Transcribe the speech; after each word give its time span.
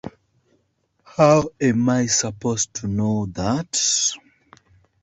How 1.03 1.51
am 1.61 1.87
I 1.89 2.07
supposed 2.07 2.73
to 2.77 2.87
know 2.87 3.27
that? 3.27 4.13